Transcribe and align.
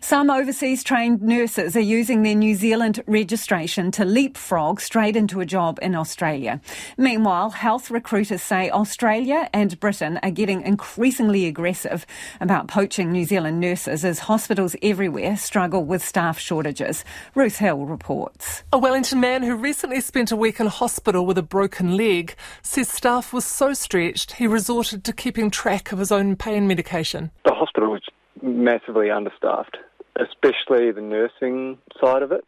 Some 0.00 0.30
overseas 0.30 0.84
trained 0.84 1.22
nurses 1.22 1.76
are 1.76 1.80
using 1.80 2.22
their 2.22 2.34
New 2.34 2.54
Zealand 2.54 3.02
registration 3.06 3.90
to 3.92 4.04
leapfrog 4.04 4.80
straight 4.80 5.16
into 5.16 5.40
a 5.40 5.46
job 5.46 5.78
in 5.82 5.94
Australia. 5.94 6.60
Meanwhile, 6.96 7.50
health 7.50 7.90
recruiters 7.90 8.42
say 8.42 8.70
Australia 8.70 9.48
and 9.52 9.78
Britain 9.80 10.18
are 10.22 10.30
getting 10.30 10.62
increasingly 10.62 11.46
aggressive 11.46 12.06
about 12.40 12.68
poaching 12.68 13.10
New 13.10 13.24
Zealand 13.24 13.60
nurses 13.60 14.04
as 14.04 14.20
hospitals 14.20 14.76
everywhere 14.82 15.36
struggle 15.36 15.84
with 15.84 16.04
staff 16.04 16.38
shortages. 16.38 17.04
Ruth 17.34 17.58
Hill 17.58 17.84
reports. 17.84 18.62
A 18.72 18.78
Wellington 18.78 19.20
man 19.20 19.42
who 19.42 19.56
recently 19.56 20.00
spent 20.00 20.30
a 20.30 20.36
week 20.36 20.60
in 20.60 20.68
hospital 20.68 21.26
with 21.26 21.38
a 21.38 21.42
broken 21.42 21.96
leg 21.96 22.34
says 22.62 22.88
staff 22.88 23.32
was 23.32 23.44
so 23.44 23.72
stretched 23.74 24.32
he 24.32 24.46
resorted 24.46 25.04
to 25.04 25.12
keeping 25.12 25.50
track 25.50 25.92
of 25.92 25.98
his 25.98 26.12
own 26.12 26.36
pain 26.36 26.68
medication. 26.68 27.30
The 27.44 27.54
hospital 27.54 27.90
was 27.90 28.02
massively 28.42 29.10
understaffed, 29.10 29.76
especially 30.18 30.90
the 30.90 31.00
nursing 31.00 31.78
side 32.00 32.22
of 32.22 32.32
it. 32.32 32.44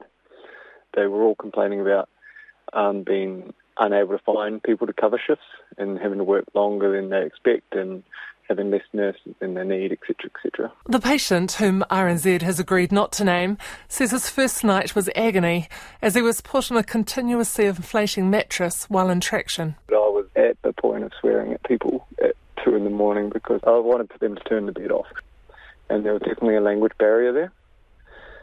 They 0.95 1.07
were 1.07 1.23
all 1.23 1.35
complaining 1.35 1.81
about 1.81 2.09
um, 2.73 3.03
being 3.03 3.53
unable 3.79 4.19
to 4.19 4.25
find 4.25 4.63
people 4.63 4.87
to 4.87 4.93
cover 4.93 5.21
shifts 5.25 5.45
and 5.79 5.99
having 5.99 6.19
to 6.19 6.25
work 6.25 6.45
longer 6.55 6.93
than 6.93 7.11
they 7.11 7.25
expect 7.25 7.75
and 7.75 8.03
having 8.49 8.71
less 8.73 8.83
nurses 8.93 9.35
than 9.39 9.55
they 9.55 9.63
need, 9.63 9.93
etc., 9.93 10.29
etc. 10.35 10.73
The 10.87 10.99
patient, 10.99 11.53
whom 11.53 11.85
RNZ 11.89 12.43
has 12.43 12.59
agreed 12.59 12.91
not 12.91 13.13
to 13.13 13.25
name, 13.25 13.59
says 13.87 14.11
his 14.11 14.29
first 14.29 14.65
night 14.65 14.97
was 14.97 15.09
agony 15.15 15.69
as 16.03 16.17
he 16.17 16.23
was 16.23 16.41
put 16.41 16.71
on 16.73 16.77
a 16.77 16.83
continuously 16.83 17.67
inflating 17.67 18.29
mattress 18.29 18.87
while 18.91 19.09
in 19.09 19.21
traction. 19.21 19.77
I 19.91 19.95
was 19.95 20.27
at 20.35 20.61
the 20.63 20.73
point 20.73 21.05
of 21.05 21.13
swearing 21.21 21.53
at 21.53 21.63
people 21.63 22.09
at 22.23 22.35
two 22.65 22.75
in 22.75 22.83
the 22.83 22.91
morning 22.91 23.31
because 23.31 23.61
I 23.65 23.79
wanted 23.79 24.11
them 24.19 24.35
to 24.35 24.43
turn 24.43 24.67
the 24.67 24.73
bed 24.73 24.91
off 24.91 25.07
and 25.91 26.07
there 26.07 26.13
was 26.13 26.23
definitely 26.23 26.57
a 26.57 26.61
language 26.61 26.93
barrier 26.99 27.33
there. 27.33 27.53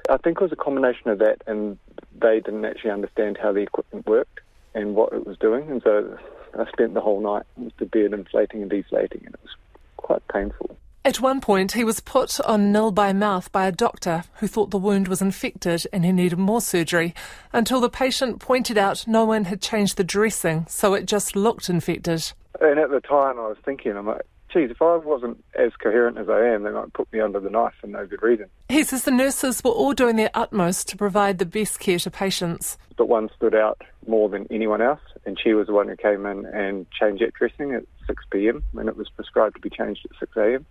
I 0.10 0.18
think 0.18 0.38
it 0.38 0.44
was 0.44 0.52
a 0.52 0.56
combination 0.56 1.10
of 1.10 1.20
that, 1.20 1.42
and 1.48 1.78
they 2.20 2.40
didn't 2.40 2.66
actually 2.66 2.92
understand 2.92 3.38
how 3.42 3.52
the 3.52 3.62
equipment 3.62 4.08
worked 4.08 4.40
and 4.74 4.96
what 4.96 5.14
it 5.14 5.26
was 5.26 5.38
doing, 5.38 5.70
and 5.70 5.82
so 5.84 6.18
I 6.58 6.70
spent 6.72 6.94
the 6.94 7.02
whole 7.02 7.22
night 7.22 7.44
with 7.58 7.76
the 7.78 7.86
bed 7.86 8.14
inflating 8.14 8.62
and 8.62 8.70
deflating, 8.70 9.24
and 9.26 9.36
it 9.36 9.42
was 9.42 9.56
quite 9.98 10.28
painful. 10.28 10.78
At 11.04 11.22
one 11.22 11.40
point, 11.40 11.72
he 11.72 11.86
was 11.86 12.02
put 12.02 12.38
on 12.42 12.74
nil 12.74 12.92
by 12.92 13.14
mouth 13.14 13.50
by 13.54 13.66
a 13.66 13.72
doctor 13.72 14.26
who 14.40 14.48
thought 14.48 14.72
the 14.72 14.78
wound 14.78 15.08
was 15.08 15.22
infected 15.22 15.88
and 15.94 16.04
he 16.04 16.12
needed 16.12 16.38
more 16.38 16.60
surgery, 16.60 17.16
until 17.54 17.80
the 17.80 17.90
patient 17.90 18.40
pointed 18.40 18.78
out 18.78 19.08
no 19.08 19.24
one 19.24 19.46
had 19.46 19.62
changed 19.62 19.96
the 19.96 20.04
dressing, 20.04 20.66
so 20.68 20.94
it 20.94 21.06
just 21.06 21.36
looked 21.36 21.70
infected. 21.70 22.34
And 22.60 22.78
at 22.80 22.90
the 22.90 23.00
time, 23.00 23.40
I 23.40 23.48
was 23.48 23.58
thinking, 23.64 23.96
I'm 23.96 24.08
like, 24.08 24.26
geez, 24.52 24.72
if 24.72 24.82
I 24.82 24.96
wasn't 24.98 25.44
as 25.56 25.72
coherent 25.76 26.18
as 26.18 26.30
I 26.30 26.46
am, 26.48 26.64
they 26.64 26.72
might 26.72 26.94
put 26.94 27.12
me 27.12 27.20
under 27.20 27.40
the 27.40 27.50
knife 27.50 27.74
for 27.80 27.88
no 27.88 28.06
good 28.06 28.22
reason. 28.22 28.48
He 28.70 28.84
says 28.84 29.04
the 29.04 29.12
nurses 29.12 29.64
were 29.64 29.72
all 29.72 29.94
doing 29.94 30.16
their 30.16 30.32
utmost 30.34 30.88
to 30.90 30.98
provide 30.98 31.38
the 31.38 31.46
best 31.46 31.80
care 31.80 32.00
to 32.00 32.12
patients. 32.12 32.78
But 32.98 33.08
one 33.08 33.30
stood 33.36 33.56
out 33.56 33.82
more 34.08 34.30
than 34.30 34.48
anyone 34.50 34.82
else, 34.82 35.02
and 35.26 35.40
she 35.40 35.54
was 35.54 35.68
the 35.68 35.74
one 35.74 35.88
who 35.88 35.96
came 35.96 36.26
in 36.26 36.46
and 36.46 36.90
changed 36.92 37.22
that 37.22 37.34
dressing 37.34 37.74
at 37.74 37.84
6 38.08 38.24
p.m. 38.32 38.64
when 38.72 38.88
it 38.88 38.98
was 38.98 39.10
prescribed 39.10 39.56
to 39.56 39.62
be 39.62 39.70
changed 39.70 40.06
at 40.06 40.18
6 40.20 40.38
a.m. 40.38 40.66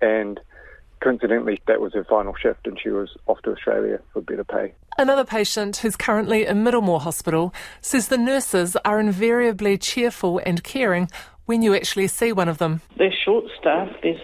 And 0.00 0.40
coincidentally, 1.00 1.60
that 1.66 1.80
was 1.80 1.92
her 1.94 2.04
final 2.04 2.34
shift, 2.34 2.66
and 2.66 2.78
she 2.80 2.88
was 2.88 3.10
off 3.26 3.40
to 3.42 3.52
Australia 3.52 4.00
for 4.12 4.22
better 4.22 4.44
pay. 4.44 4.72
Another 4.96 5.24
patient 5.24 5.76
who's 5.76 5.94
currently 5.94 6.46
in 6.46 6.64
Middlemore 6.64 7.02
Hospital 7.02 7.54
says 7.80 8.08
the 8.08 8.18
nurses 8.18 8.76
are 8.84 8.98
invariably 8.98 9.78
cheerful 9.78 10.40
and 10.44 10.64
caring 10.64 11.08
when 11.48 11.62
you 11.62 11.74
actually 11.74 12.06
see 12.08 12.30
one 12.30 12.46
of 12.48 12.58
them? 12.58 12.82
They're 12.98 13.10
short 13.24 13.46
staffed. 13.58 14.02
There's, 14.02 14.20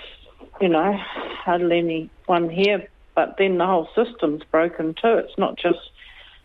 you 0.60 0.68
know, 0.68 0.94
hardly 0.94 1.78
anyone 1.78 2.50
here. 2.50 2.86
But 3.14 3.36
then 3.38 3.56
the 3.56 3.64
whole 3.64 3.88
system's 3.94 4.42
broken 4.50 4.94
too. 5.00 5.16
It's 5.16 5.38
not 5.38 5.56
just 5.56 5.78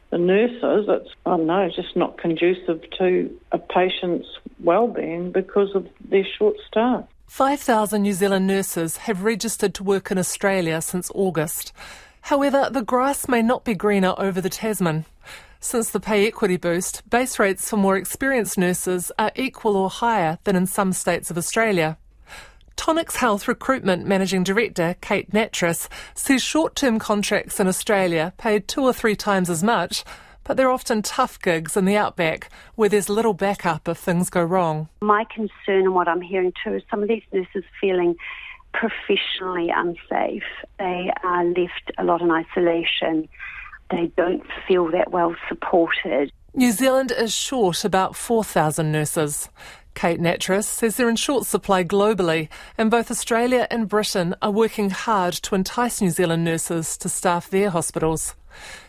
the 0.09 0.17
nurses. 0.17 0.85
It's, 0.87 1.09
I 1.25 1.31
don't 1.31 1.47
know, 1.47 1.69
just 1.75 1.97
not 1.97 2.17
conducive 2.17 2.81
to 2.97 3.37
a 3.51 3.57
patient's 3.57 4.27
well-being 4.63 5.33
because 5.33 5.75
of 5.75 5.85
their 6.09 6.25
short 6.37 6.55
staff. 6.65 7.03
5,000 7.27 8.01
New 8.01 8.13
Zealand 8.13 8.47
nurses 8.47 8.97
have 8.97 9.23
registered 9.23 9.73
to 9.75 9.83
work 9.83 10.11
in 10.11 10.17
Australia 10.17 10.81
since 10.81 11.11
August. 11.13 11.73
However, 12.21 12.69
the 12.71 12.83
grass 12.83 13.27
may 13.27 13.41
not 13.41 13.65
be 13.65 13.73
greener 13.73 14.13
over 14.17 14.39
the 14.39 14.49
Tasman. 14.49 15.03
Since 15.61 15.89
the 15.89 15.99
pay 15.99 16.25
equity 16.25 16.55
boost, 16.55 17.07
base 17.09 17.37
rates 17.37 17.69
for 17.69 17.75
more 17.75 17.97
experienced 17.97 18.57
nurses 18.57 19.11
are 19.19 19.33
equal 19.35 19.75
or 19.75 19.89
higher 19.89 20.39
than 20.45 20.55
in 20.55 20.65
some 20.65 20.93
states 20.93 21.29
of 21.29 21.37
Australia. 21.37 21.97
Tonics 22.77 23.17
Health 23.17 23.45
Recruitment 23.45 24.05
Managing 24.05 24.45
Director 24.45 24.95
Kate 25.01 25.29
Nattrass 25.31 25.89
says 26.15 26.41
short 26.41 26.77
term 26.77 26.97
contracts 26.97 27.59
in 27.59 27.67
Australia 27.67 28.31
paid 28.37 28.69
two 28.69 28.83
or 28.83 28.93
three 28.93 29.17
times 29.17 29.49
as 29.49 29.61
much, 29.61 30.05
but 30.45 30.55
they're 30.55 30.71
often 30.71 31.01
tough 31.01 31.37
gigs 31.41 31.75
in 31.75 31.83
the 31.83 31.97
outback 31.97 32.49
where 32.75 32.87
there's 32.87 33.09
little 33.09 33.33
backup 33.33 33.89
if 33.89 33.97
things 33.97 34.29
go 34.29 34.41
wrong. 34.41 34.87
My 35.01 35.25
concern 35.25 35.83
and 35.83 35.93
what 35.93 36.07
I'm 36.07 36.21
hearing 36.21 36.53
too 36.63 36.75
is 36.75 36.83
some 36.89 37.03
of 37.03 37.09
these 37.09 37.23
nurses 37.33 37.65
feeling 37.81 38.15
professionally 38.73 39.73
unsafe. 39.75 40.43
They 40.79 41.11
are 41.21 41.43
left 41.43 41.91
a 41.97 42.05
lot 42.05 42.21
in 42.21 42.31
isolation 42.31 43.27
they 43.89 44.11
don't 44.17 44.43
feel 44.67 44.91
that 44.91 45.11
well 45.11 45.35
supported. 45.47 46.31
New 46.53 46.71
Zealand 46.71 47.11
is 47.11 47.33
short 47.33 47.85
about 47.85 48.15
4,000 48.15 48.91
nurses. 48.91 49.49
Kate 49.93 50.19
Nattrass 50.19 50.65
says 50.65 50.95
they're 50.95 51.09
in 51.09 51.15
short 51.15 51.45
supply 51.45 51.83
globally, 51.83 52.47
and 52.77 52.89
both 52.89 53.11
Australia 53.11 53.67
and 53.69 53.89
Britain 53.89 54.35
are 54.41 54.51
working 54.51 54.89
hard 54.89 55.33
to 55.33 55.55
entice 55.55 56.01
New 56.01 56.09
Zealand 56.09 56.43
nurses 56.43 56.97
to 56.97 57.09
staff 57.09 57.49
their 57.49 57.69
hospitals. 57.69 58.35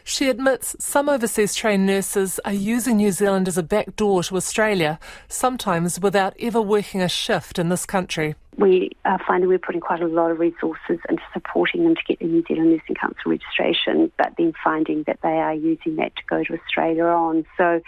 She 0.05 0.29
admits 0.29 0.77
some 0.79 1.09
overseas 1.09 1.55
trained 1.55 1.87
nurses 1.87 2.41
are 2.45 2.53
using 2.53 2.97
New 2.97 3.13
Zealand 3.13 3.49
as 3.49 3.59
a 3.59 3.63
backdoor 3.63 4.23
to 4.25 4.37
Australia, 4.37 4.99
sometimes 5.29 6.01
without 6.01 6.35
ever 6.39 6.61
working 6.61 7.01
a 7.01 7.09
shift 7.09 7.59
in 7.59 7.69
this 7.69 7.87
country. 7.87 8.35
We 8.57 8.91
are 9.05 9.21
finding 9.27 9.49
we're 9.49 9.59
putting 9.59 9.81
quite 9.81 10.03
a 10.03 10.07
lot 10.07 10.31
of 10.31 10.39
resources 10.39 10.99
into 11.09 11.23
supporting 11.33 11.85
them 11.85 11.95
to 11.95 12.03
get 12.07 12.19
the 12.19 12.27
New 12.27 12.45
Zealand 12.47 12.73
Nursing 12.73 12.97
Council 12.97 13.31
registration, 13.31 14.11
but 14.19 14.35
then 14.37 14.53
finding 14.63 15.05
that 15.05 15.19
they 15.23 15.29
are 15.29 15.55
using 15.55 15.97
that 15.97 16.15
to 16.17 16.23
go 16.29 16.45
to 16.45 16.59
Australia 16.61 17.05
on. 17.05 17.47
So 17.57 17.81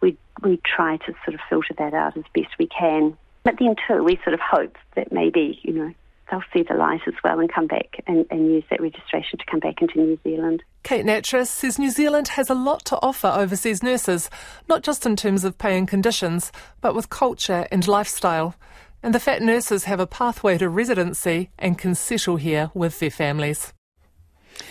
we 0.00 0.16
we 0.42 0.60
try 0.64 0.98
to 0.98 1.14
sort 1.24 1.34
of 1.34 1.40
filter 1.48 1.74
that 1.78 1.94
out 1.94 2.16
as 2.16 2.24
best 2.34 2.58
we 2.58 2.66
can. 2.66 3.16
But 3.44 3.58
then 3.58 3.76
too, 3.86 4.04
we 4.04 4.16
sort 4.24 4.34
of 4.34 4.40
hope 4.40 4.76
that 4.96 5.12
maybe, 5.12 5.58
you 5.62 5.72
know, 5.72 5.94
they'll 6.30 6.42
see 6.52 6.62
the 6.62 6.74
light 6.74 7.00
as 7.06 7.14
well 7.24 7.40
and 7.40 7.52
come 7.52 7.66
back 7.66 8.02
and, 8.06 8.26
and 8.30 8.46
use 8.46 8.64
that 8.70 8.80
registration 8.80 9.38
to 9.38 9.44
come 9.46 9.60
back 9.60 9.80
into 9.80 9.98
New 9.98 10.18
Zealand. 10.24 10.62
Kate 10.82 11.04
Nattrass 11.04 11.48
says 11.48 11.78
New 11.78 11.90
Zealand 11.90 12.28
has 12.28 12.50
a 12.50 12.54
lot 12.54 12.84
to 12.86 12.98
offer 13.02 13.28
overseas 13.28 13.82
nurses, 13.82 14.30
not 14.68 14.82
just 14.82 15.06
in 15.06 15.16
terms 15.16 15.44
of 15.44 15.58
pay 15.58 15.76
and 15.76 15.88
conditions, 15.88 16.52
but 16.80 16.94
with 16.94 17.10
culture 17.10 17.66
and 17.70 17.86
lifestyle. 17.86 18.54
And 19.02 19.14
the 19.14 19.20
fact 19.20 19.42
nurses 19.42 19.84
have 19.84 20.00
a 20.00 20.06
pathway 20.06 20.58
to 20.58 20.68
residency 20.68 21.50
and 21.58 21.78
can 21.78 21.94
settle 21.94 22.36
here 22.36 22.70
with 22.74 22.98
their 22.98 23.10
families. 23.10 23.72